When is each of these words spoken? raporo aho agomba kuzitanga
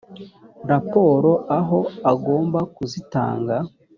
raporo 0.71 1.31
aho 1.59 1.79
agomba 2.11 2.59
kuzitanga 2.75 3.55